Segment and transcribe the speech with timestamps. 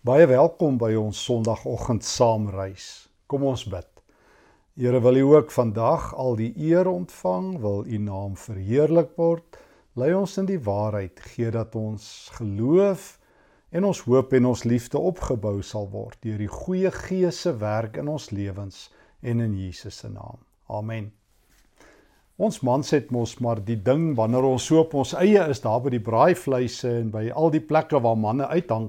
[0.00, 2.84] Baie welkom by ons Sondagoggend saamreis.
[3.28, 3.88] Kom ons bid.
[4.80, 9.58] Here, wil U ook vandag al die eer ontvang, wil U naam verheerlik word.
[10.00, 13.10] Lei ons in die waarheid, gee dat ons geloof
[13.76, 18.00] en ons hoop en ons liefde opgebou sal word deur die goeie Gees se werk
[18.00, 18.86] in ons lewens
[19.20, 20.40] en in Jesus se naam.
[20.72, 21.12] Amen.
[22.40, 25.84] Ons mans het mos maar die ding wanneer ons so op ons eie is daar
[25.84, 28.88] by die braaivleise en by al die plekke waar manne uithang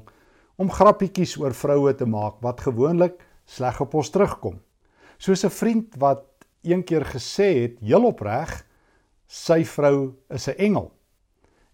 [0.56, 4.60] om grappietjies oor vroue te maak wat gewoonlik sleg op ons terugkom.
[5.18, 6.24] Soos 'n vriend wat
[6.64, 8.66] een keer gesê het, heel opreg,
[9.28, 10.92] sy vrou is 'n engel.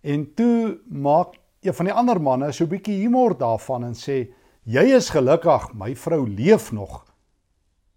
[0.02, 4.34] En toe maak een van die ander manne so 'n bietjie humor daarvan en sê,
[4.64, 7.06] "Jy is gelukkig, my vrou leef nog."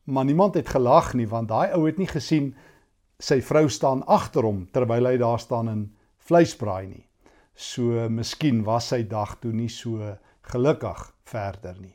[0.04, 2.54] Maar niemand het gelag nie want daai ou het nie gesien
[3.18, 7.06] sy vrou staan agter hom terwyl hy daar staan en vleis braai nie.
[7.54, 11.94] So miskien was sy dag toe nie so gelukkig verder nie.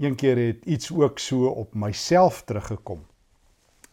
[0.00, 3.04] Een keer het iets ook so op myself teruggekom.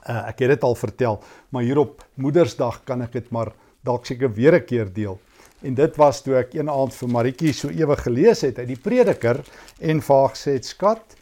[0.07, 1.17] Uh, ek het dit al vertel,
[1.49, 3.51] maar hier op Moedersdag kan ek dit maar
[3.83, 5.19] dalk seker weer 'n keer deel.
[5.61, 8.79] En dit was toe ek een aand vir Maritjie so ewig gelees het uit die
[8.79, 9.41] Prediker
[9.79, 11.15] en vir haar gesê het: "Skat,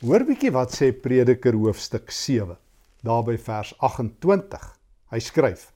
[0.00, 2.56] hoor bietjie wat sê Prediker hoofstuk 7,
[3.02, 4.78] daarby vers 28."
[5.10, 5.72] Hy skryf: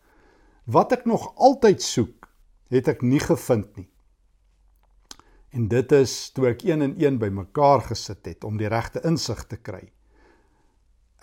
[0.65, 2.29] "Wat ek nog altyd soek,
[2.71, 3.89] het ek nie gevind nie."
[5.51, 9.45] En dit is toe ek een en een bymekaar gesit het om die regte insig
[9.47, 9.85] te kry.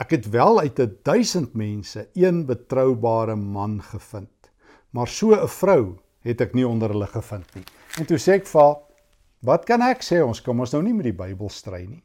[0.02, 4.52] Ek het wel uit 'n 1000 mense een betroubare man gevind,
[4.90, 7.64] maar so 'n vrou het ek nie onder hulle gevind nie.
[8.00, 8.78] En toe sê ek vir haar,
[9.42, 10.24] "Wat kan ek sê?
[10.26, 12.04] Ons kom ons nou nie met die Bybel stry nie."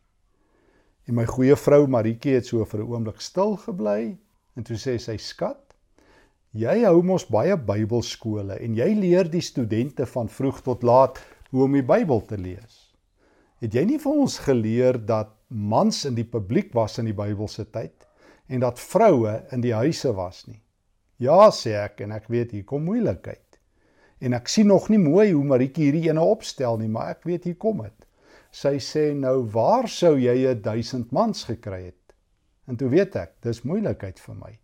[1.07, 4.19] En my goeie vrou Maritjie het so vir 'n oomblik stil gebly
[4.57, 5.75] en toe sê sy, "Skat,
[6.53, 11.65] jy hou mos baie Bybelskole en jy leer die studente van vroeg tot laat hoe
[11.65, 12.89] om die Bybel te lees.
[13.63, 17.65] Het jy nie vir ons geleer dat mans in die publiek was in die Bybelse
[17.73, 18.07] tyd
[18.49, 20.61] en dat vroue in die huise was nie?
[21.19, 23.59] Ja, sê ek en ek weet hier kom moeilikheid.
[24.23, 27.49] En ek sien nog nie mooi hoe Maritjie hierdie ene opstel nie, maar ek weet
[27.49, 28.07] hier kom dit.
[28.55, 32.15] Sy sê nou, "Waar sou jy 'n 1000 mans gekry het?"
[32.69, 34.59] En toe weet ek, dis moeilikheid vir my.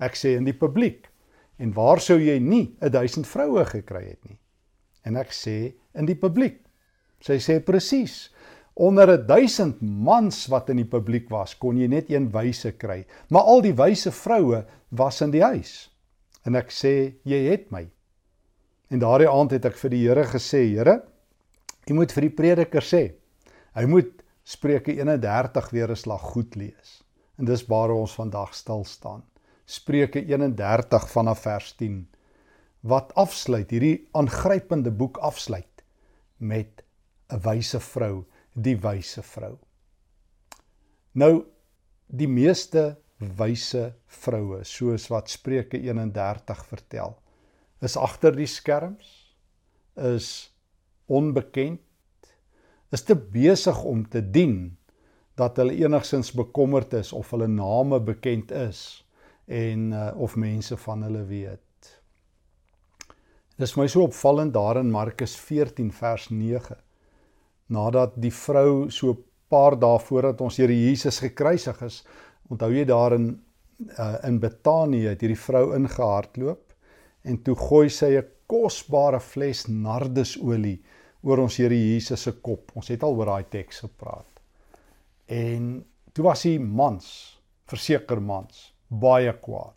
[0.00, 1.08] Ek sê in die publiek.
[1.58, 4.38] En waar sou jy nie 'n 1000 vroue gekry het nie?
[5.04, 6.60] En ek sê in die publiek.
[7.20, 8.30] Sy sê presies.
[8.80, 13.48] Onder 1000 mans wat in die publiek was, kon jy net een wyse kry, maar
[13.50, 14.62] al die wyse vroue
[14.96, 15.90] was in die huis.
[16.48, 17.82] En ek sê, jy het my.
[18.90, 21.00] En daardie aand het ek vir die Here gesê, Here,
[21.90, 23.02] U moet vir die prediker sê,
[23.74, 24.12] hy moet
[24.46, 27.02] Spreuke 31 weer 'n slag goed lees.
[27.38, 29.22] En dis waar ons vandag stil staan.
[29.66, 32.06] Spreuke 31 vanaf vers 10
[32.80, 35.84] wat afsluit hierdie aangrypende boek afsluit
[36.38, 36.82] met
[37.30, 38.24] 'n wyse vrou,
[38.54, 39.58] die wyse vrou.
[41.12, 41.44] Nou
[42.06, 47.16] die meeste wyse vroue, soos wat Spreuke 31 vertel,
[47.80, 49.36] is agter die skerms,
[49.96, 50.50] is
[51.06, 51.80] onbekend,
[52.90, 54.76] is te besig om te dien
[55.38, 59.04] dat hulle enigsins bekommerd is of hulle name bekend is
[59.46, 61.62] en uh, of mense van hulle weet.
[63.60, 66.76] Dis my so opvallend daar in Markus 14 vers 9.
[67.76, 72.04] Nadat die vrou so 'n paar dae voordat ons Here Jesus gekruisig is,
[72.48, 73.26] onthou jy daar in
[73.98, 76.72] uh, in Betanië het hierdie vrou ingehardloop
[77.22, 80.80] en toe gooi sy 'n kosbare fles nardesolie
[81.22, 82.72] oor ons Here Jesus se kop.
[82.74, 84.40] Ons het al oor daai teks gepraat.
[85.26, 89.76] En toe was hy mans, verseker mans, baie kwaad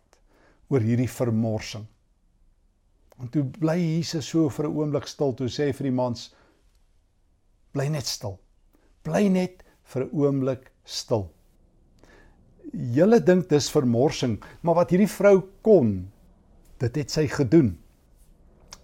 [0.70, 1.86] oor hierdie vermorsing.
[3.22, 6.34] En toe bly Jesus so vir 'n oomblik stil toe sê vir die mans
[7.72, 8.38] bly net stil.
[9.02, 11.30] Bly net vir 'n oomblik stil.
[12.72, 16.10] Julle dink dis vermorsing, maar wat hierdie vrou kon,
[16.78, 17.76] dit het sy gedoen.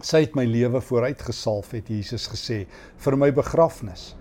[0.01, 2.67] Sy het my lewe vooruitgesalf het Jesus gesê
[2.97, 4.15] vir my begrafnis.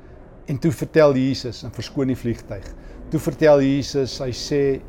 [0.48, 2.66] En toe vertel Jesus en verskoon die vliegtyg.
[3.12, 4.82] Toe vertel Jesus, hy sê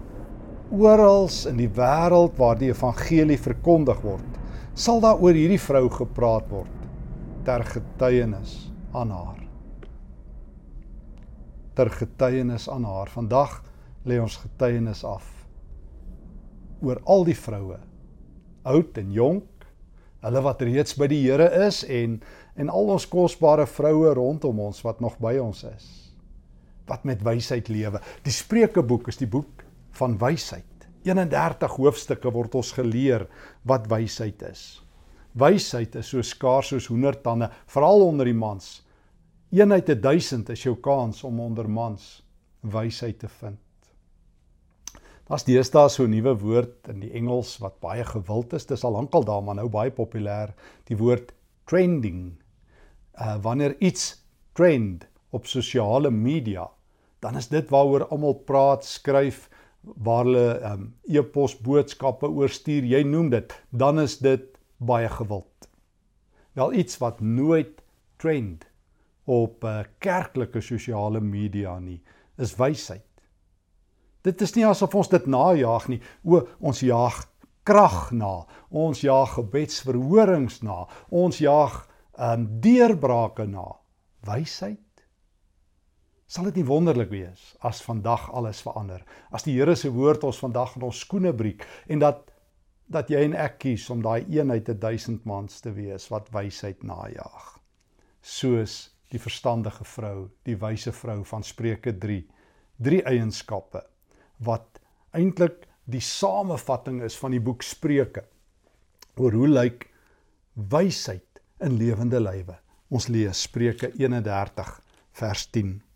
[0.71, 4.40] oral in die wêreld waar die evangelie verkondig word,
[4.75, 6.77] sal daar oor hierdie vrou gepraat word
[7.45, 9.43] ter getuienis aan haar.
[11.75, 13.09] Ter getuienis aan haar.
[13.09, 13.61] Vandag
[14.05, 15.41] lê ons getuienis af
[16.81, 17.77] oor al die vroue,
[18.69, 19.67] oud en jonk,
[20.25, 22.21] hulle wat reeds by die Here is en
[22.61, 25.87] en al ons kosbare vroue rondom ons wat nog by ons is.
[26.91, 28.03] Wat met wysheid lewe.
[28.27, 29.63] Die Spreukeboek is die boek
[29.97, 30.80] van wysheid.
[31.05, 33.27] 31 hoofstukke word ons geleer
[33.69, 34.83] wat wysheid is.
[35.33, 38.81] Wysheid is so skaars soos hoendertande, veral onder die mans.
[39.51, 42.21] Een uit 1000 is jou kans om onder mans
[42.61, 43.59] wysheid te vind.
[45.31, 48.67] Daar's deesdae so 'n nuwe woord in die Engels wat baie gewild is.
[48.67, 50.53] Dis al lankal daar, maar nou baie populêr,
[50.85, 51.33] die woord
[51.67, 52.35] trending.
[53.15, 56.69] Uh wanneer iets trend op sosiale media,
[57.21, 59.49] dan is dit waaroor almal praat, skryf,
[59.81, 64.45] waar hulle um e-pos boodskappe oorstuur, jy noem dit, dan is dit
[64.77, 65.69] baie gewild.
[66.59, 67.83] Wel iets wat nooit
[68.21, 68.67] trend
[69.25, 72.01] op uh, kerklike sosiale media nie,
[72.37, 73.07] is wysheid.
[74.27, 76.01] Dit is nie asof ons dit najag nie.
[76.29, 77.23] O, ons jag
[77.65, 78.45] krag na.
[78.69, 80.85] Ons jag gebedsverhorings na.
[81.09, 81.87] Ons jag
[82.21, 83.65] um deurbrake na.
[84.29, 84.83] Wysheid
[86.31, 89.01] Sal dit nie wonderlik wees as vandag alles verander?
[89.35, 92.29] As die Here se woord ons vandag in ons skoene breek en dat
[92.91, 96.31] dat jy en ek kies om daai een uit 'n 1000 mans te wees wat
[96.31, 97.59] wysheid najag.
[98.23, 102.25] Soos die verstandige vrou, die wyse vrou van Spreuke 3.
[102.79, 103.83] Drie eienskappe
[104.39, 104.81] wat
[105.11, 108.25] eintlik die samevatting is van die boek Spreuke
[109.17, 109.91] oor hoe lyk
[110.55, 112.59] wysheid in lewende lywe.
[112.91, 114.81] Ons lees Spreuke 31
[115.13, 115.90] vers 10.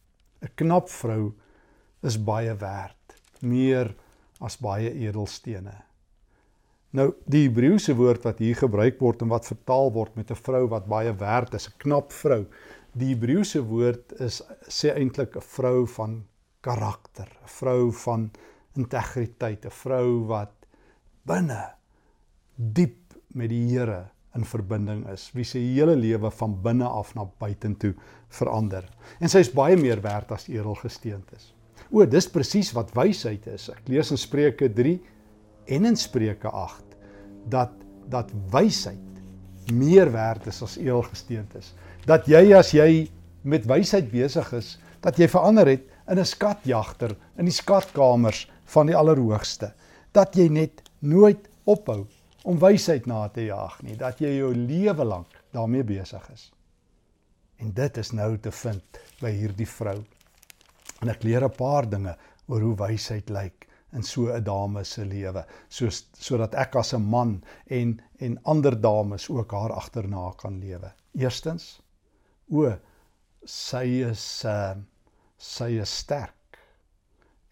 [0.44, 1.32] 'n knap vrou
[2.02, 3.94] is baie werd, meer
[4.40, 5.74] as baie edelstene.
[6.94, 10.66] Nou die Hebreëse woord wat hier gebruik word en wat vertaal word met 'n vrou
[10.68, 12.46] wat baie werd is, 'n knap vrou.
[12.92, 16.24] Die Hebreëse woord is sê eintlik 'n vrou van
[16.60, 18.30] karakter, 'n vrou van
[18.76, 20.54] integriteit, 'n vrou wat
[21.26, 21.74] binne
[22.56, 27.26] diep met die Here in verbinding is, wie se hele lewe van binne af na
[27.38, 27.94] buitentoe
[28.34, 28.86] verander.
[29.20, 31.52] En sy is baie meer werd as edelgesteentes.
[31.90, 33.68] O, dis presies wat wysheid is.
[33.70, 34.96] Ek lees in Spreuke 3
[35.76, 36.96] en in Spreuke 8
[37.50, 37.80] dat
[38.12, 41.72] dat wysheid meer werd is as edelgesteentes.
[42.04, 43.06] Dat jy as jy
[43.48, 48.86] met wysheid besig is, dat jy verander het in 'n skatjagter in die skatkamers van
[48.86, 49.72] die Allerhoogste.
[50.12, 52.06] Dat jy net nooit ophou
[52.44, 56.50] om wysheid na te jaag nie, dat jy jou lewe lank daarmee besig is.
[57.56, 59.96] En dit is nou te vind by hierdie vrou.
[61.00, 62.16] En ek leer 'n paar dinge
[62.48, 67.02] oor hoe wysheid lyk in so 'n dame se lewe, soos sodat ek as 'n
[67.02, 70.92] man en en ander dames ook haar agterna kan lewe.
[71.14, 71.80] Eerstens,
[72.50, 72.76] o,
[73.44, 74.74] sy is uh
[75.38, 76.58] sy is sterk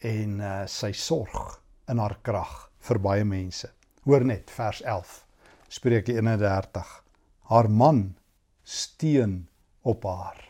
[0.01, 3.71] en uh sy sorg in haar krag vir baie mense.
[4.03, 5.11] Hoor net vers 11.
[5.71, 6.89] Spreuke 31.
[7.53, 8.17] Haar man
[8.67, 9.45] steun
[9.87, 10.41] op haar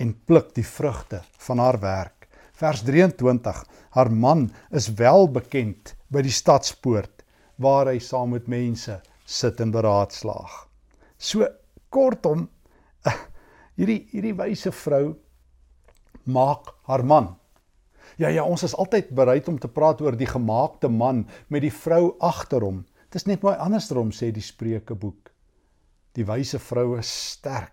[0.00, 2.24] en pluk die vrugte van haar werk.
[2.56, 3.60] Vers 23.
[3.92, 7.26] Haar man is wel bekend by die stadspoort
[7.60, 8.96] waar hy saam met mense
[9.28, 10.56] sit en beraadslaag.
[11.20, 11.44] So
[11.92, 12.48] kortom
[13.76, 15.18] hierdie hierdie wyse vrou
[16.24, 17.34] maak haar man
[18.16, 21.72] Ja ja, ons is altyd bereid om te praat oor die gemaakte man met die
[21.74, 22.84] vrou agter hom.
[23.10, 25.32] Dit is net mooi andersom sê die Spreukeboek.
[26.14, 27.72] Die wyse vrou is sterk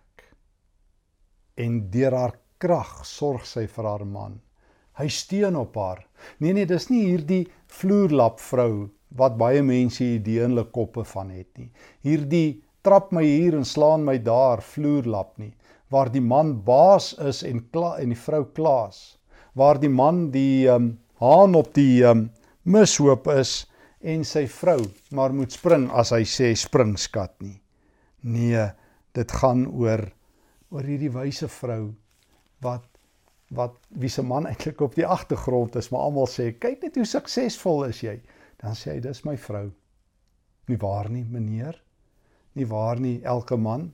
[1.62, 4.40] en deur haar krag sorg sy vir haar man.
[4.98, 6.02] Hy steun op haar.
[6.42, 11.30] Nee nee, dis nie hierdie vloerlap vrou wat baie mense idee in hulle koppe van
[11.36, 11.70] het nie.
[12.02, 15.54] Hierdie trap my hier en slaan my daar vloerlap nie,
[15.94, 19.21] waar die man baas is en kla en die vrou klaas
[19.58, 22.30] waar die man die um, haan op die um,
[22.64, 23.66] mishoop is
[24.02, 24.80] en sy vrou
[25.12, 27.58] maar moet spring as hy sê spring skat nie.
[28.22, 28.70] Nee,
[29.18, 30.06] dit gaan oor
[30.72, 31.92] oor hierdie wyse vrou
[32.64, 32.88] wat
[33.52, 37.08] wat wie se man eintlik op die agtergrond is, maar almal sê kyk net hoe
[37.08, 38.16] suksesvol is jy.
[38.64, 39.66] Dan sê hy dis my vrou.
[40.72, 41.76] Nie waar nie, meneer?
[42.56, 43.90] Nie waar nie, elke man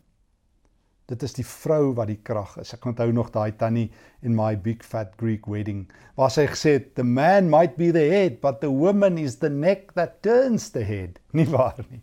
[1.07, 2.73] Dit is die vrou wat die krag is.
[2.75, 3.87] Ek onthou nog daai tannie
[4.27, 5.85] in my big fat Greek wedding
[6.17, 9.49] waar sy gesê het the man might be the head but the woman is the
[9.49, 11.21] neck that turns the head.
[11.37, 12.01] Nie waar nie.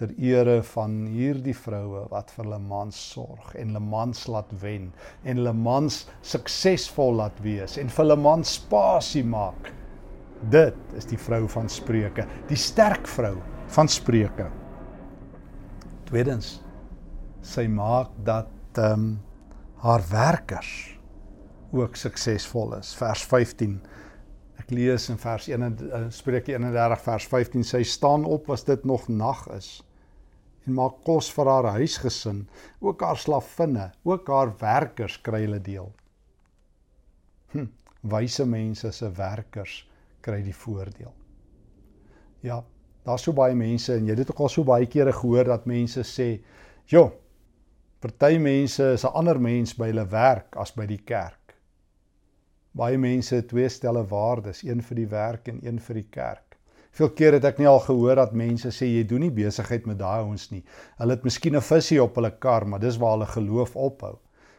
[0.00, 4.88] Ter ere van hierdie vroue wat vir hulle mans sorg en hulle mans laat wen
[5.20, 9.68] en hulle mans suksesvol laat wees en vir hulle mans spasie maak.
[10.50, 13.36] Dit is die vrou van Spreuke, die sterk vrou
[13.76, 14.48] van Spreuke.
[16.08, 16.61] Tweedens
[17.42, 19.20] sy maak dat ehm um,
[19.82, 20.98] haar werkers
[21.72, 22.92] ook suksesvol is.
[22.94, 23.80] Vers 15.
[24.62, 28.84] Ek lees in vers 1 eh, Spreuke 31 vers 15 sy staan op as dit
[28.86, 29.80] nog nag is
[30.62, 32.44] en maak kos vir haar huisgesin,
[32.78, 35.88] ook haar slavinne, ook haar werkers kry hulle deel.
[37.50, 37.66] Hm,
[38.06, 39.80] wyse mense se werkers
[40.22, 41.10] kry die voordeel.
[42.46, 42.60] Ja,
[43.02, 45.66] daar's so baie mense en jy het dit ook al so baie kere gehoor dat
[45.66, 46.38] mense sê,
[46.86, 47.10] "Jo,
[48.02, 51.54] Party mense is 'n ander mens by hulle werk as by die kerk.
[52.74, 56.56] Baie mense het twee stelle waardes, een vir die werk en een vir die kerk.
[56.90, 60.00] Veel keer het ek nie al gehoor dat mense sê jy doen nie besigheid met
[60.00, 60.64] daai ouens nie.
[60.98, 64.18] Hulle het miskien 'n visie op hulle kar, maar dis waar hulle geloof ophou.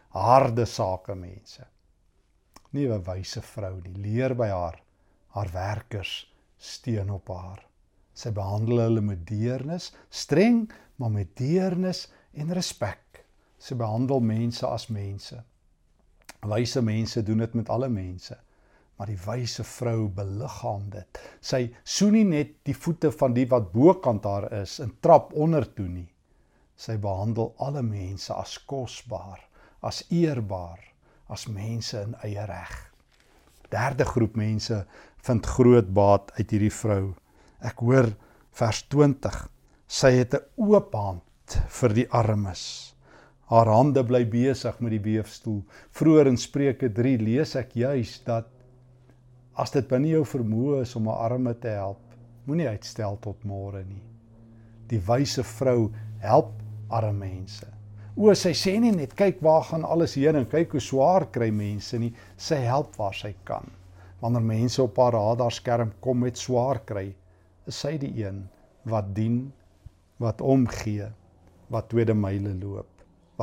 [0.09, 1.67] Harde sake mense.
[2.71, 3.93] Nie 'n wyse vrou nie.
[3.93, 4.81] Leer by haar.
[5.35, 7.67] Haar werkers steun op haar.
[8.13, 13.02] Sy behandel hulle met deernis, streng, maar met deernis en respek.
[13.63, 15.37] Sy behandel mense as mense.
[16.43, 18.35] Wyse mense doen dit met alle mense.
[18.97, 21.19] Maar die wyse vrou beliggaam dit.
[21.39, 25.65] Sy soen nie net die voete van die wat bokant haar is en trap onder
[25.77, 26.09] toe nie.
[26.75, 29.39] Sy behandel alle mense as kosbaar,
[29.81, 30.81] as eerbaar,
[31.31, 32.73] as mense in eie reg.
[33.71, 34.83] Derde groep mense
[35.23, 37.13] vind groot baat uit hierdie vrou.
[37.63, 38.11] Ek hoor
[38.59, 39.47] vers 20.
[39.87, 42.92] Sy het 'n oop hand vir die armes.
[43.53, 45.59] Haar hande bly besig met die weefstoel.
[45.93, 48.47] Vroeër in Spreuke 3 lees ek juis dat
[49.61, 52.01] as dit binne jou vermoë is om 'n arme te help,
[52.47, 54.01] moenie uitstel tot môre nie.
[54.89, 55.91] Die wyse vrou
[56.23, 56.49] help
[56.89, 57.67] arme mense.
[58.17, 61.51] O, sy sê nie net kyk waar gaan alles heen en kyk hoe swaar kry
[61.51, 63.69] mense nie, sy help waar sy kan.
[64.21, 67.13] Wanneer mense op haar radarskerm kom met swaar kry,
[67.67, 68.49] is sy die een
[68.85, 69.53] wat dien,
[70.17, 71.11] wat omgee,
[71.69, 72.92] wat tweede myle loop.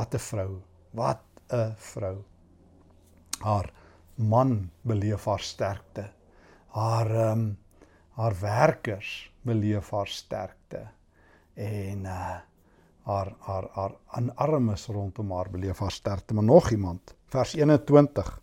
[0.01, 0.51] Wat 'n vrou.
[0.97, 1.21] Wat
[1.53, 2.17] 'n vrou.
[3.39, 3.73] Haar
[4.15, 6.09] man beleef haar sterkte.
[6.67, 7.57] Haar ehm um,
[8.09, 10.87] haar werkers beleef haar sterkte.
[11.53, 12.39] En uh
[13.03, 16.33] haar haar haar aan armes rondom haar beleef haar sterkte.
[16.33, 17.15] Maar nog iemand.
[17.25, 18.41] Vers 21.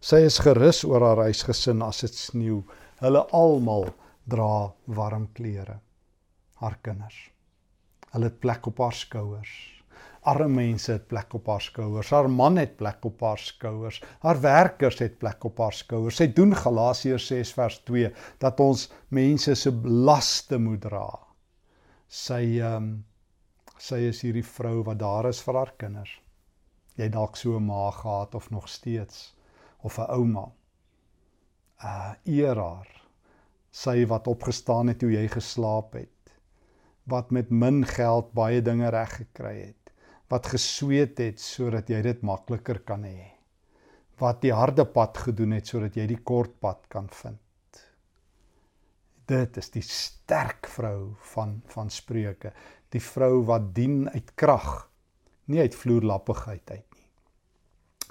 [0.00, 2.62] Sy is gerus oor haar huisgesin as dit sneeu.
[2.98, 3.90] Hulle almal
[4.24, 5.80] dra warm klere.
[6.54, 7.32] Haar kinders.
[8.10, 9.81] Hulle het plek op haar skouers
[10.22, 12.10] arme mense het plek op haar skouers.
[12.14, 13.98] Haar man het plek op haar skouers.
[14.22, 16.20] Haar werkers het plek op haar skouers.
[16.20, 18.12] Sy doen Galasiërs 6 vers 2
[18.42, 21.08] dat ons mense se laste moet dra.
[22.06, 22.92] Sy ehm um,
[23.82, 26.12] sy is hierdie vrou wat daar is vir haar kinders.
[26.94, 29.34] Jy dalk so 'n ma gehad of nog steeds
[29.82, 30.52] of 'n ouma.
[31.82, 32.88] Uh eer haar.
[33.72, 36.34] Sy wat opgestaan het toe jy geslaap het.
[37.04, 39.81] Wat met min geld baie dinge reg gekry het
[40.32, 43.28] wat gesweet het sodat jy dit makliker kan hê.
[44.20, 47.82] Wat die harde pad gedoen het sodat jy die kort pad kan vind.
[49.28, 52.54] Dit is die sterk vrou van van Spreuke,
[52.92, 54.88] die vrou wat dien uit krag,
[55.52, 57.08] nie uit vloerlappigheid uit nie.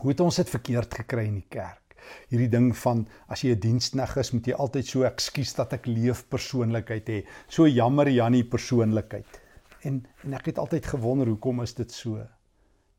[0.02, 1.96] Hoe het ons dit verkeerd gekry in die kerk?
[2.30, 5.86] Hierdie ding van as jy 'n dienskneg is, moet jy altyd so ekskuus dat ek
[5.86, 7.24] leef persoonlikheid hê.
[7.48, 9.41] So jammer Jannie persoonlikheid.
[9.82, 12.22] En en ek het altyd gewonder hoekom is dit so?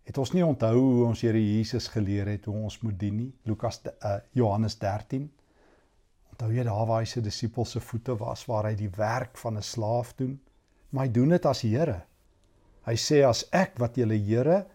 [0.02, 3.30] Het ons nie onthou hoe ons Here Jesus geleer het hoe ons moet dien nie?
[3.46, 5.28] Lukas uh, Johannes 13.
[6.34, 9.58] Onthou jy daar waar hy sy disippels se voete was waar hy die werk van
[9.58, 10.40] 'n slaaf doen?
[10.90, 12.02] Maar hy doen dit as Here.
[12.82, 14.66] Hy sê as ek wat julle Here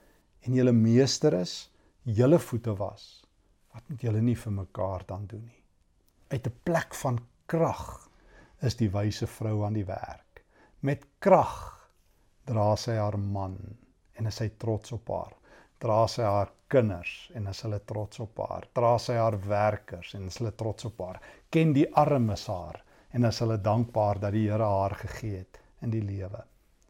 [0.48, 1.70] en julle meester is,
[2.04, 3.26] julle voete was,
[3.74, 5.64] wat moet julle nie vir mekaar dan doen nie?
[6.32, 8.10] Uit 'n plek van krag
[8.62, 10.46] is die wyse vrou aan die werk.
[10.80, 11.77] Met krag
[12.48, 13.58] dra sy haar man
[14.18, 15.36] en is hy trots op haar.
[15.84, 18.68] Dra sy haar kinders en is hulle trots op haar.
[18.76, 21.20] Dra sy haar werkers en is hulle trots op haar.
[21.54, 22.82] Ken die armes haar
[23.14, 26.44] en is hulle dankbaar dat die Here haar gegee het in die lewe.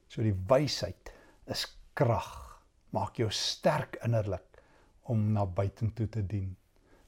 [0.07, 1.11] So die wysheid
[1.51, 1.65] is
[1.97, 2.31] krag.
[2.95, 4.61] Maak jou sterk innerlik
[5.11, 6.55] om na buitentoe te dien.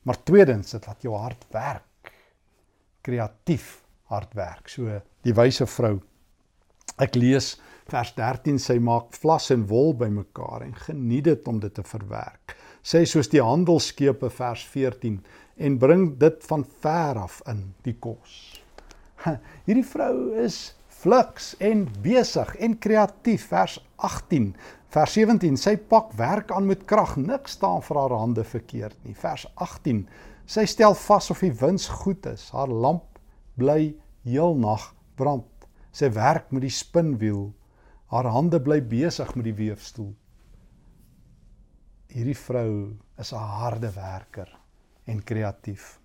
[0.04, 2.12] Maar tweedens, dit laat jou hart werk.
[3.06, 3.80] Kreatief
[4.12, 4.68] hard werk.
[4.72, 6.00] So die wyse vrou.
[7.00, 7.54] Ek lees
[7.90, 12.56] vers 13 sy maak vlas en wol bymekaar en geniet dit om dit te verwerk.
[12.84, 15.20] Sy soos die handelskepe vers 14
[15.60, 18.36] en bring dit van ver af in die kos.
[19.66, 20.60] Hierdie vrou is
[21.00, 24.52] fliks en besig en kreatief vers 18
[24.92, 29.16] vers 17 sy pak werk aan met krag niks staan vir haar hande verkeerd nie
[29.22, 30.02] vers 18
[30.50, 33.22] sy stel vas of die wins goed is haar lamp
[33.62, 33.94] bly
[34.28, 34.90] heel nag
[35.20, 35.59] brand
[35.92, 37.54] sy werk met die spinwiel
[38.10, 40.10] Haar hande bly besig met die weefstoel.
[42.10, 44.50] Hierdie vrou is 'n harde werker
[45.06, 46.00] en kreatief.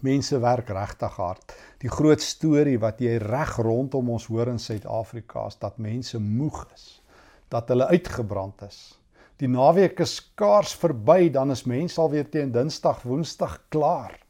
[0.00, 1.54] Mense werk regtig hard.
[1.78, 6.66] Die groot storie wat jy reg rondom ons hoor in Suid-Afrika is dat mense moeg
[6.74, 7.02] is,
[7.48, 8.98] dat hulle uitgebrand is.
[9.36, 14.20] Die naweek is skaars verby, dan is mense alweer teen Dinsdag, Woensdag klaar.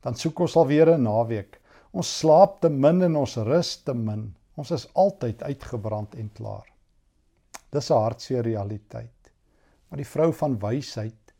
[0.00, 1.59] Dan soek ons alweer 'n naweek.
[1.90, 4.28] Ons slaap te min en ons rus te min.
[4.60, 6.68] Ons is altyd uitgebrand en klaar.
[7.74, 9.32] Dis 'n hartseer realiteit.
[9.88, 11.34] Maar die vrou van wysheid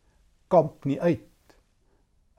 [0.48, 1.26] kamp nie uit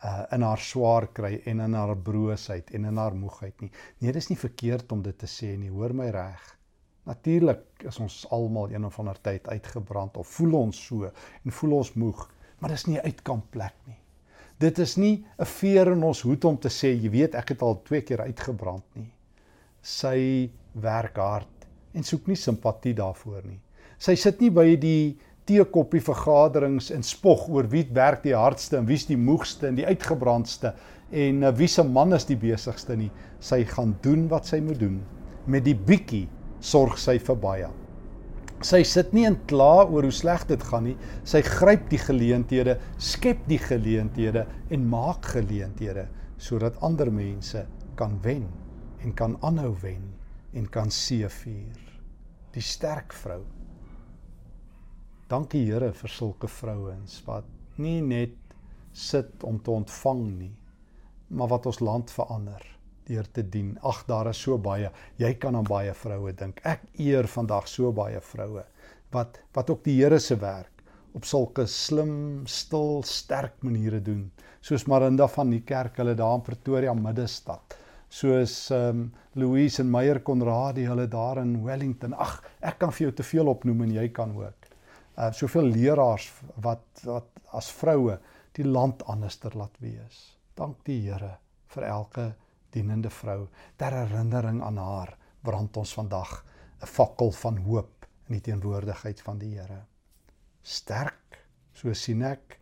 [0.04, 3.72] uh in haar swaar kry en in haar broosheid en in haar moegheid nie.
[4.00, 5.70] Nee, dis nie verkeerd om dit te sê nie.
[5.70, 6.58] Hoor my reg.
[7.04, 11.06] Natuurlik is ons almal een of ander tyd uitgebrand of voel ons so
[11.44, 14.01] en voel ons moeg, maar dis nie 'n uitkampplek nie.
[14.62, 17.62] Dit is nie 'n veer in ons hoed om te sê, jy weet, ek het
[17.62, 19.10] al twee keer uitgebrand nie.
[19.82, 23.60] Sy werk hard en soek nie simpatie daarvoor nie.
[23.98, 28.86] Sy sit nie by die teekoppie vergaderings en spog oor wie werk die hardste en
[28.86, 30.76] wie's die moegste en die uitgebrandste
[31.12, 33.12] en uh, wie se man is die besigste nie.
[33.40, 35.02] Sy gaan doen wat sy moet doen
[35.48, 36.28] met die bietjie
[36.60, 37.81] sorg sy vir baie.
[38.62, 40.98] Sy sit nie en kla oor hoe sleg dit gaan nie.
[41.26, 46.08] Sy gryp die geleenthede, skep die geleenthede en maak geleenthede
[46.42, 47.64] sodat ander mense
[47.98, 48.48] kan wen
[49.06, 50.04] en kan aanhou wen
[50.58, 51.82] en kan seëvier.
[52.54, 53.44] Die sterk vrou.
[55.30, 57.48] Dankie Here vir sulke vrouens wat
[57.82, 58.38] nie net
[58.94, 60.54] sit om te ontvang nie,
[61.30, 62.66] maar wat ons land verander
[63.12, 63.76] deur te dien.
[63.84, 64.90] Ag, daar is so baie.
[65.20, 66.64] Jy kan aan baie vroue dink.
[66.64, 68.66] Ek eer vandag so baie vroue
[69.12, 74.30] wat wat ook die Here se werk op sulke slim, stil, sterk maniere doen.
[74.64, 77.76] Soos Marinda van die kerk hulle daar in Pretoria Middestad.
[78.12, 82.14] Soos ehm um, Louise en Meyer Konradi hulle daar in Wellington.
[82.14, 84.68] Ag, ek kan vir jou te veel opnoem en jy kan ook.
[85.18, 86.28] Uh soveel leraars
[86.64, 88.18] wat wat as vroue
[88.56, 90.20] die land anderster laat wees.
[90.56, 91.38] Dank die Here
[91.72, 92.26] vir elke
[92.72, 93.48] dienende vrou.
[93.78, 96.44] Ter herinnering aan haar brand ons vandag
[96.82, 99.82] 'n fakkel van hoop in die teenwoordigheid van die Here.
[100.62, 101.42] Sterk,
[101.74, 102.60] so sien ek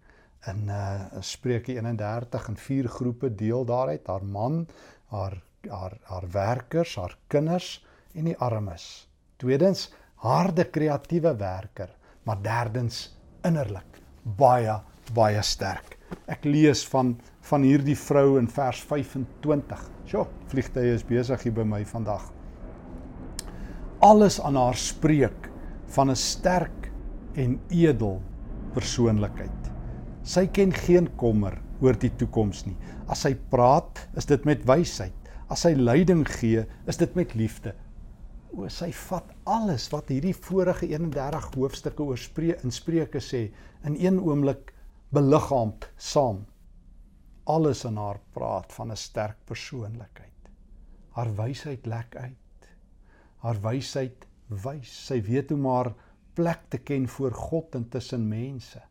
[0.47, 4.67] in uh Spreuke 31 en vier groepe deel daaruit, haar man,
[5.07, 9.07] haar haar haar werkers, haar kinders en die armes.
[9.37, 9.89] Tweedens,
[10.23, 11.89] harde kreatiewe werker,
[12.23, 13.09] maar derdens
[13.43, 14.79] innerlik baie
[15.13, 15.97] baie sterk.
[16.29, 17.15] Ek lees van
[17.50, 19.79] van hierdie vrou in vers 25.
[20.09, 22.27] Sjoe, vliegtye is besig hier by my vandag.
[24.05, 25.50] Alles aan haar spreek
[25.96, 26.92] van 'n sterk
[27.33, 28.22] en edel
[28.74, 29.72] persoonlikheid.
[30.24, 32.77] Sy ken geen kommer oor die toekoms nie.
[33.07, 35.14] As sy praat, is dit met wysheid.
[35.50, 37.74] As sy leiding gee, is dit met liefde.
[38.53, 43.50] O, sy vat alles wat hierdie vorige 31 hoofstukke oor spreuke in Spreuke sê
[43.85, 44.74] in een oomblik
[45.14, 46.46] beliggaamd saam.
[47.50, 50.51] Alles in haar praat van 'n sterk persoonlikheid.
[51.09, 52.70] Haar wysheid lek uit.
[53.38, 55.05] Haar wysheid wys.
[55.05, 55.94] Sy weet hoe maar
[56.33, 58.81] plek te ken voor God en tussen mense.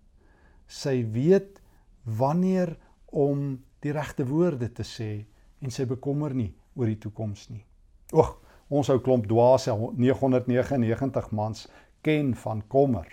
[0.67, 1.61] Sy weet
[2.03, 5.27] wanneer om die regte woorde te sê
[5.63, 7.65] en sy bekommer nie oor die toekoms nie.
[8.13, 8.35] Oeg,
[8.69, 11.69] ons ou klomp dwaase 999 mans
[12.01, 13.09] ken van kommer.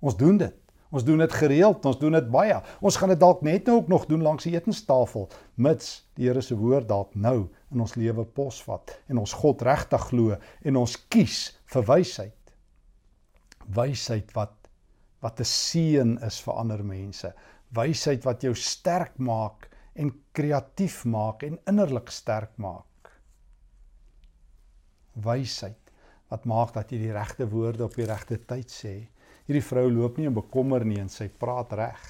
[0.00, 0.63] Ons doen dit.
[0.94, 2.54] Ons doen dit gereeld, ons doen dit baie.
[2.78, 5.26] Ons gaan dit dalk net nou ook nog doen langs die etenstafel,
[5.58, 10.04] mits die Here se woord dalk nou in ons lewe posvat en ons God regtig
[10.12, 12.54] glo en ons kies vir wysheid.
[13.74, 14.54] Wysheid wat
[15.24, 17.32] wat 'n seën is vir ander mense.
[17.74, 23.10] Wysheid wat jou sterk maak en kreatief maak en innerlik sterk maak.
[25.14, 25.90] Wysheid
[26.28, 29.08] wat maak dat jy die regte woorde op die regte tyd sê
[29.46, 32.02] hierdie vrou loop nie in bekommer nie en sy praat reg.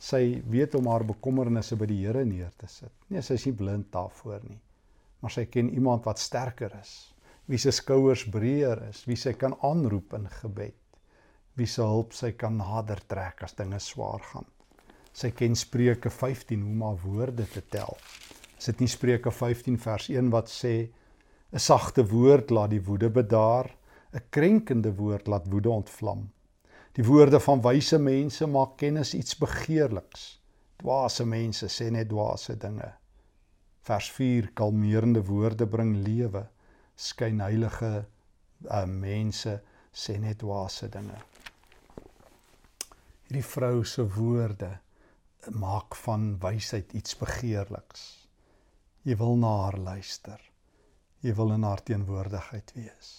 [0.00, 2.92] Sy weet om haar bekommernisse by die Here neer te sit.
[3.08, 4.60] Nee, sy is nie blind daarvoor nie.
[5.20, 7.12] Maar sy ken iemand wat sterker is,
[7.50, 10.78] wie se skouers breër is, wie sy kan aanroep in gebed,
[11.60, 14.48] wie se hulp sy kan nader trek as dinge swaar gaan.
[15.12, 17.98] Sy ken Spreuke 15 hoe om haar woorde te tel.
[18.56, 20.88] Is dit nie Spreuke 15 vers 1 wat sê
[21.52, 23.68] 'n sagte woord laat die woede bedaar,
[24.14, 26.30] 'n krenkende woord laat woede ontvlam.
[26.92, 30.40] Die woorde van wyse mense maak kennis iets begeerliks.
[30.82, 32.88] Dwaase mense sê net dwaase dinge.
[33.86, 36.46] Vers 4 kalmerende woorde bring lewe.
[36.94, 39.60] Skynheilige uh, mense
[39.92, 41.18] sê net dwaase dinge.
[43.28, 44.72] Hierdie vrou se woorde
[45.54, 48.02] maak van wysheid iets begeerliks.
[49.06, 50.40] Jy wil na haar luister.
[51.22, 53.12] Jy wil in haar teenwoordigheid wees.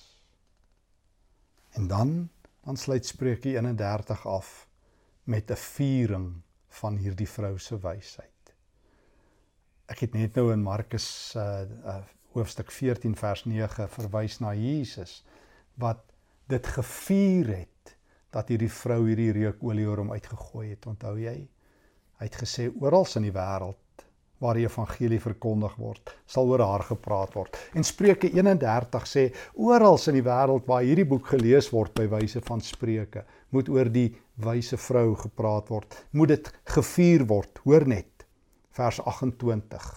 [1.79, 2.29] En dan
[2.61, 4.67] dan sluit Spreuke 31 af
[5.23, 8.55] met 'n viering van hierdie vrou se wysheid.
[9.85, 15.25] Ek het net nou in Markus uh, uh hoofstuk 14 vers 9 verwys na Jesus
[15.73, 15.99] wat
[16.47, 17.97] dit gevier het
[18.31, 20.85] dat hierdie vrou hierdie reukolie oor hom uitgegooi het.
[20.87, 21.49] Onthou jy?
[22.19, 23.80] Hy het gesê oral in die wêreld
[24.41, 27.57] waar die evangelie verkondig word, sal oor haar gepraat word.
[27.77, 32.41] En Spreuke 31 sê oral in die wêreld waar hierdie boek gelees word by wyse
[32.47, 34.09] van Spreuke, moet oor die
[34.41, 35.93] wyse vrou gepraat word.
[36.17, 37.61] Moet dit gevier word.
[37.65, 38.25] Hoor net
[38.77, 39.87] vers 28.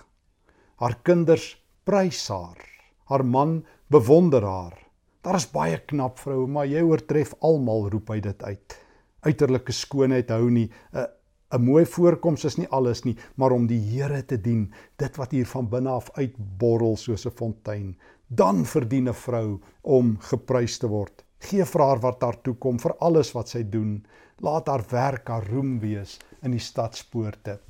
[0.82, 1.54] Haar kinders
[1.86, 2.60] prys haar.
[3.08, 4.78] Haar man bewonder haar.
[5.24, 8.78] Daar is baie knap vroue, maar jy oortref almal, roep hy dit uit.
[9.24, 11.06] Uiterlike skoonheid hou nie 'n uh,
[11.54, 15.30] 'n mooi voorkoms is nie alles nie, maar om die Here te dien, dit wat
[15.30, 20.88] hier van binne af uitborrel soos 'n fontein, dan verdien 'n vrou om geprys te
[20.88, 21.24] word.
[21.38, 24.06] Gee vir haar wat haar toe kom vir alles wat sy doen.
[24.40, 27.60] Laat haar werk haar roem wees in die stadspoorte.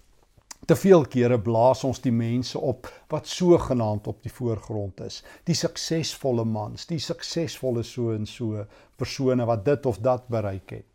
[0.67, 5.23] Te veel kere blaas ons die mense op wat sogenaamd op die voorgrond is.
[5.45, 8.65] Die suksesvolle mans, die suksesvolle so en so
[8.97, 10.94] persone wat dit of dat bereik het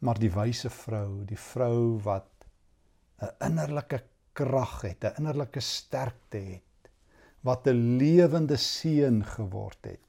[0.00, 2.28] maar die wyse vrou, die vrou wat
[3.20, 4.00] 'n innerlike
[4.32, 6.90] krag het, 'n innerlike sterkte het,
[7.40, 10.08] wat 'n lewende seën geword het.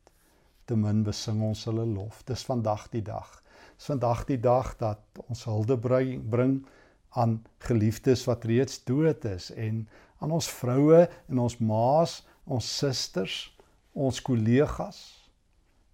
[0.65, 2.23] Te min besing ons hulle lof.
[2.23, 3.43] Dis vandag die dag.
[3.75, 6.65] Dis vandag die dag dat ons hulde bring
[7.09, 13.57] aan geliefdes wat reeds dood is en aan ons vroue en ons ma's, ons susters,
[13.91, 15.29] ons kollegas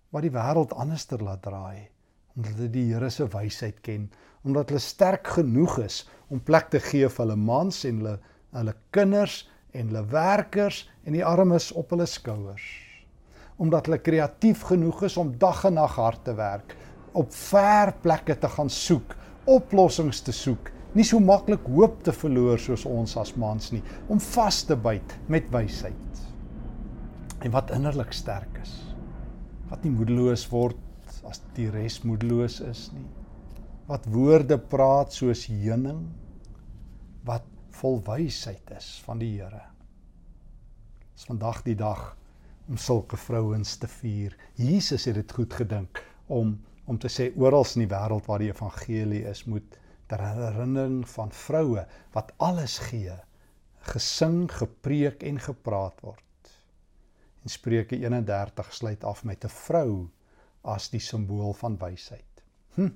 [0.10, 1.97] wat die wêreld anderster laat draai
[2.38, 4.08] omdat hulle die Here se wysheid ken,
[4.46, 8.18] omdat hulle sterk genoeg is om plek te gee vir hulle mans en hulle
[8.56, 9.42] hulle kinders
[9.76, 12.66] en hulle werkers en die armes op hulle skouers.
[13.62, 16.76] Omdat hulle kreatief genoeg is om dag en nag hard te werk,
[17.18, 19.16] op ver plekke te gaan soek,
[19.50, 24.22] oplossings te soek, nie so maklik hoop te verloor soos ons as mans nie, om
[24.34, 26.22] vas te byt met wysheid.
[27.44, 28.74] En wat innerlik sterk is,
[29.70, 30.80] wat nie moedeloos word
[31.28, 33.08] as die res moedeloos is nie.
[33.88, 36.06] Wat woorde praat soos heuning
[37.28, 37.46] wat
[37.78, 39.64] vol wysheid is van die Here.
[41.14, 42.16] Dis vandag die dag
[42.68, 44.36] om sulke vrouens te vier.
[44.60, 48.48] Jesus het dit goed gedink om om te sê oral in die wêreld waar die
[48.48, 49.74] evangelie is, moet
[50.08, 51.84] ter herinnering van vroue
[52.16, 53.12] wat alles gee,
[53.92, 56.54] gesing, gepreek en gepraat word.
[57.44, 60.08] En Spreuke 31 sluit af met 'n vrou
[60.64, 62.44] as die simbool van wysheid.
[62.76, 62.94] Hm.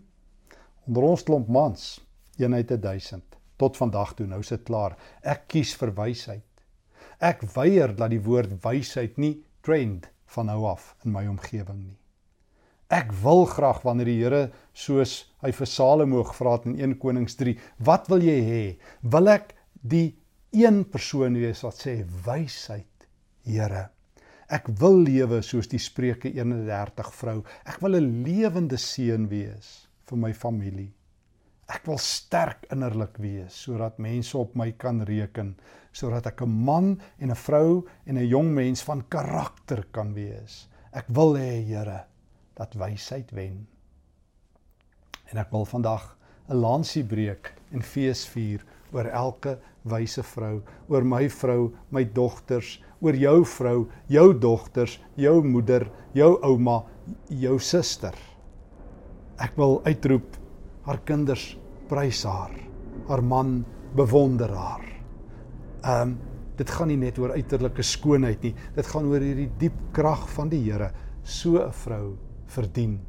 [0.88, 2.00] Onder ons klomp mans,
[2.38, 4.98] eenheid 1000 tot vandag toe, nou is dit klaar.
[5.22, 6.48] Ek kies vir wysheid.
[7.22, 11.98] Ek weier dat die woord wysheid nie trend van nou af in my omgewing nie.
[12.92, 14.42] Ek wil graag wanneer die Here
[14.76, 15.14] soos
[15.46, 17.54] hy vir Salomo gevra het in 1 Konings 3,
[17.88, 18.64] wat wil jy hê?
[19.14, 20.18] Wil ek die
[20.52, 22.88] een persoon wees wat sê wysheid,
[23.48, 23.88] Here?
[24.52, 27.38] Ek wil lewe soos die Spreuke 31 vrou.
[27.64, 30.92] Ek wil 'n lewende seun wees vir my familie.
[31.72, 35.56] Ek wil sterk innerlik wees sodat mense op my kan reken,
[35.94, 40.68] sodat ek 'n man en 'n vrou en 'n jong mens van karakter kan wees.
[40.92, 42.04] Ek wil hê, Here,
[42.56, 43.68] dat wysheid wen.
[45.32, 46.18] En ek wil vandag
[46.50, 52.80] 'n lansie breek en fees vier oor elke wyse vrou, oor my vrou, my dogters,
[53.02, 56.82] oor jou vrou, jou dogters, jou moeder, jou ouma,
[57.30, 58.16] jou suster.
[59.42, 60.38] Ek wil uitroep
[60.86, 61.56] haar kinders
[61.90, 62.54] prys haar,
[63.10, 63.62] haar man
[63.98, 64.86] bewonder haar.
[65.82, 66.20] Ehm um,
[66.62, 70.52] dit gaan nie net oor uiterlike skoonheid nie, dit gaan oor hierdie diep krag van
[70.52, 70.92] die Here.
[71.24, 73.00] So 'n vrou verdien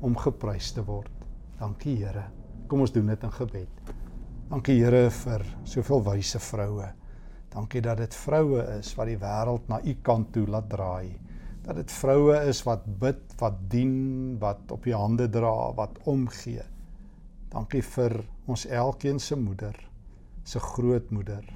[0.00, 1.12] om geprys te word.
[1.58, 2.24] Dankie Here.
[2.68, 3.93] Kom ons doen dit in gebed.
[4.44, 6.90] Dankie Here vir soveel wyse vroue.
[7.48, 11.14] Dankie dat dit vroue is wat die wêreld na u kant toe laat draai.
[11.64, 13.94] Dat dit vroue is wat bid, wat dien,
[14.42, 16.66] wat op die hande dra, wat omgee.
[17.54, 19.80] Dankie vir ons elkeen se moeder,
[20.44, 21.48] se grootmoeder,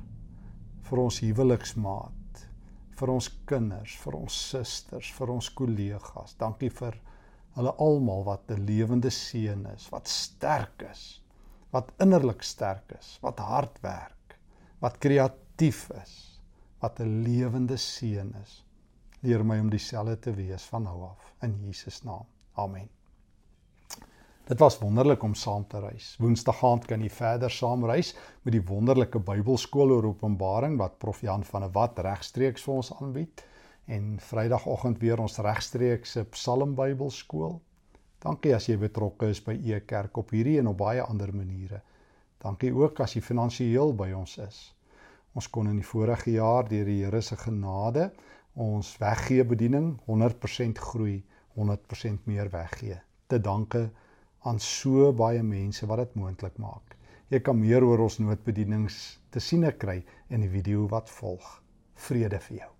[0.88, 2.42] vir ons huweliksmaat,
[2.96, 6.38] vir ons kinders, vir ons susters, vir ons kollegas.
[6.40, 6.96] Dankie vir
[7.60, 11.18] hulle almal wat 'n lewende seën is, wat sterk is
[11.74, 14.38] wat innerlik sterk is, wat hard werk,
[14.80, 16.40] wat kreatief is,
[16.80, 18.64] wat 'n lewende seun is.
[19.20, 22.26] Leer my om dieselfde te wees van nou af in Jesus naam.
[22.54, 22.88] Amen.
[24.48, 26.14] Dit was wonderlik om saam te reis.
[26.18, 31.20] Woensdag aand kan jy verder saam reis met die wonderlike Bybelskool oor Openbaring wat Prof
[31.20, 33.42] Jan van der Walt regstreeks vir ons aanbied
[33.84, 37.58] en Vrydagoggend weer ons regstreekse Psalm Bybelskool.
[38.22, 41.82] Dankie as jy betrokke is by e kerk op hierdie en op baie ander maniere.
[42.42, 44.58] Dankie ook as jy finansiëel by ons is.
[45.38, 48.08] Ons kon in die vorige jaar deur die Here se genade
[48.58, 51.20] ons weggee bediening 100% groei,
[51.54, 52.98] 100% meer weggee.
[53.28, 53.84] Te danke
[54.50, 56.96] aan so baie mense wat dit moontlik maak.
[57.30, 58.98] Jy kan meer oor ons noodbedienings
[59.30, 60.00] te sien kry
[60.30, 61.46] in die video wat volg.
[62.08, 62.77] Vrede vir jou.